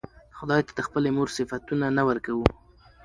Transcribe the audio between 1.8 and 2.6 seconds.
نه ورکوو